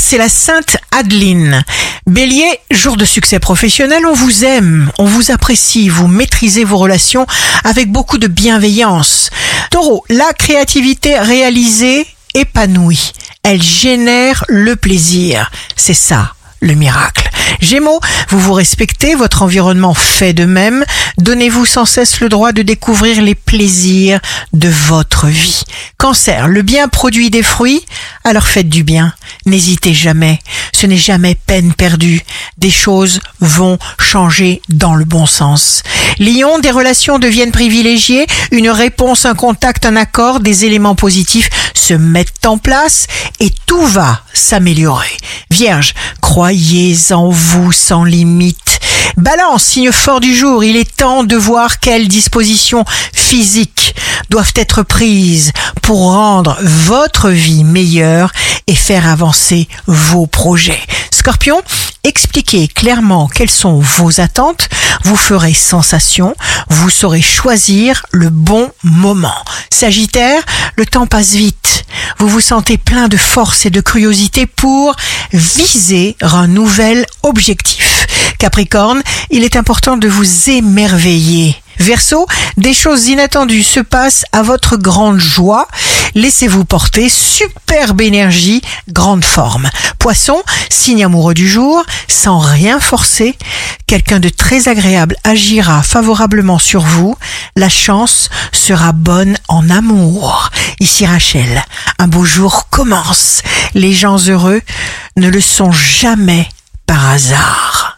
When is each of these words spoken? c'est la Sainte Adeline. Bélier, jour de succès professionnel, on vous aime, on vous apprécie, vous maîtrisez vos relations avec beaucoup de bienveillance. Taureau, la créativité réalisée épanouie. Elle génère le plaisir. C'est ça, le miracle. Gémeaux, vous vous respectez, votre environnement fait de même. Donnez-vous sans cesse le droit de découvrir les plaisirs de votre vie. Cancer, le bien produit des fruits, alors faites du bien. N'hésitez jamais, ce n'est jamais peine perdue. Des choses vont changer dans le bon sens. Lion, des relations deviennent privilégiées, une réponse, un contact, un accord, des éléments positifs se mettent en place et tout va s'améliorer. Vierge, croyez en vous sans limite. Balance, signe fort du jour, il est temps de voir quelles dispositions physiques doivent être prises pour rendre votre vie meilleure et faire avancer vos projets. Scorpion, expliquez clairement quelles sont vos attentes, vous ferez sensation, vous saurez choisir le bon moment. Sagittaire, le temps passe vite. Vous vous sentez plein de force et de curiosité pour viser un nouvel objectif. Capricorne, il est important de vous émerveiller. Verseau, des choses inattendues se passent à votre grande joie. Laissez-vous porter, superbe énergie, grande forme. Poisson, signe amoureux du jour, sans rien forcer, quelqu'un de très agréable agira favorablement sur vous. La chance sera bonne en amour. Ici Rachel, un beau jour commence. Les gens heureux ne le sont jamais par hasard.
c'est 0.00 0.18
la 0.18 0.28
Sainte 0.28 0.78
Adeline. 0.90 1.62
Bélier, 2.06 2.58
jour 2.70 2.96
de 2.96 3.04
succès 3.04 3.38
professionnel, 3.38 4.04
on 4.06 4.14
vous 4.14 4.44
aime, 4.44 4.90
on 4.98 5.04
vous 5.04 5.30
apprécie, 5.30 5.88
vous 5.88 6.08
maîtrisez 6.08 6.64
vos 6.64 6.78
relations 6.78 7.26
avec 7.64 7.92
beaucoup 7.92 8.18
de 8.18 8.26
bienveillance. 8.26 9.30
Taureau, 9.70 10.04
la 10.08 10.32
créativité 10.32 11.18
réalisée 11.18 12.06
épanouie. 12.34 13.12
Elle 13.42 13.62
génère 13.62 14.44
le 14.48 14.74
plaisir. 14.74 15.50
C'est 15.76 15.94
ça, 15.94 16.34
le 16.60 16.74
miracle. 16.74 17.30
Gémeaux, 17.60 18.00
vous 18.28 18.38
vous 18.38 18.52
respectez, 18.52 19.14
votre 19.14 19.42
environnement 19.42 19.94
fait 19.94 20.32
de 20.32 20.44
même. 20.44 20.84
Donnez-vous 21.18 21.66
sans 21.66 21.84
cesse 21.84 22.20
le 22.20 22.28
droit 22.28 22.52
de 22.52 22.62
découvrir 22.62 23.20
les 23.22 23.34
plaisirs 23.34 24.20
de 24.52 24.68
votre 24.68 25.26
vie. 25.26 25.62
Cancer, 25.98 26.48
le 26.48 26.62
bien 26.62 26.88
produit 26.88 27.30
des 27.30 27.42
fruits, 27.42 27.84
alors 28.24 28.46
faites 28.46 28.68
du 28.68 28.84
bien. 28.84 29.12
N'hésitez 29.46 29.94
jamais, 29.94 30.38
ce 30.80 30.86
n'est 30.86 30.96
jamais 30.96 31.34
peine 31.34 31.74
perdue. 31.74 32.22
Des 32.56 32.70
choses 32.70 33.20
vont 33.40 33.78
changer 33.98 34.62
dans 34.70 34.94
le 34.94 35.04
bon 35.04 35.26
sens. 35.26 35.82
Lion, 36.18 36.58
des 36.58 36.70
relations 36.70 37.18
deviennent 37.18 37.52
privilégiées, 37.52 38.26
une 38.50 38.70
réponse, 38.70 39.26
un 39.26 39.34
contact, 39.34 39.84
un 39.84 39.96
accord, 39.96 40.40
des 40.40 40.64
éléments 40.64 40.94
positifs 40.94 41.50
se 41.74 41.92
mettent 41.92 42.46
en 42.46 42.56
place 42.56 43.08
et 43.40 43.50
tout 43.66 43.84
va 43.84 44.22
s'améliorer. 44.32 45.14
Vierge, 45.50 45.92
croyez 46.22 46.96
en 47.12 47.28
vous 47.28 47.72
sans 47.72 48.04
limite. 48.04 48.80
Balance, 49.18 49.64
signe 49.64 49.92
fort 49.92 50.20
du 50.20 50.34
jour, 50.34 50.64
il 50.64 50.76
est 50.76 50.96
temps 50.96 51.24
de 51.24 51.36
voir 51.36 51.78
quelles 51.78 52.08
dispositions 52.08 52.86
physiques 53.12 53.94
doivent 54.30 54.54
être 54.56 54.82
prises 54.82 55.52
pour 55.90 56.12
rendre 56.12 56.56
votre 56.60 57.30
vie 57.30 57.64
meilleure 57.64 58.30
et 58.68 58.76
faire 58.76 59.08
avancer 59.08 59.66
vos 59.88 60.28
projets. 60.28 60.78
Scorpion, 61.10 61.60
expliquez 62.04 62.68
clairement 62.68 63.26
quelles 63.26 63.50
sont 63.50 63.80
vos 63.80 64.20
attentes, 64.20 64.68
vous 65.02 65.16
ferez 65.16 65.52
sensation, 65.52 66.36
vous 66.68 66.90
saurez 66.90 67.22
choisir 67.22 68.06
le 68.12 68.30
bon 68.30 68.70
moment. 68.84 69.34
Sagittaire, 69.72 70.44
le 70.76 70.86
temps 70.86 71.08
passe 71.08 71.32
vite. 71.32 71.84
Vous 72.20 72.28
vous 72.28 72.38
sentez 72.38 72.78
plein 72.78 73.08
de 73.08 73.16
force 73.16 73.66
et 73.66 73.70
de 73.70 73.80
curiosité 73.80 74.46
pour 74.46 74.94
viser 75.32 76.16
un 76.20 76.46
nouvel 76.46 77.04
objectif. 77.24 78.06
Capricorne, 78.38 79.02
il 79.30 79.42
est 79.42 79.56
important 79.56 79.96
de 79.96 80.06
vous 80.06 80.50
émerveiller. 80.50 81.56
Verseau, 81.80 82.26
des 82.58 82.74
choses 82.74 83.08
inattendues 83.08 83.62
se 83.62 83.80
passent 83.80 84.26
à 84.32 84.42
votre 84.42 84.76
grande 84.76 85.18
joie. 85.18 85.66
Laissez-vous 86.14 86.66
porter, 86.66 87.08
superbe 87.08 88.02
énergie, 88.02 88.60
grande 88.88 89.24
forme. 89.24 89.70
Poisson, 89.98 90.42
signe 90.68 91.04
amoureux 91.04 91.32
du 91.32 91.48
jour, 91.48 91.82
sans 92.06 92.38
rien 92.38 92.80
forcer, 92.80 93.34
quelqu'un 93.86 94.20
de 94.20 94.28
très 94.28 94.68
agréable 94.68 95.16
agira 95.24 95.82
favorablement 95.82 96.58
sur 96.58 96.82
vous. 96.82 97.16
La 97.56 97.70
chance 97.70 98.28
sera 98.52 98.92
bonne 98.92 99.38
en 99.48 99.70
amour. 99.70 100.50
Ici 100.80 101.06
Rachel, 101.06 101.64
un 101.98 102.08
beau 102.08 102.26
jour 102.26 102.68
commence. 102.68 103.42
Les 103.72 103.94
gens 103.94 104.18
heureux 104.28 104.60
ne 105.16 105.28
le 105.28 105.40
sont 105.40 105.72
jamais 105.72 106.46
par 106.86 107.08
hasard. 107.08 107.89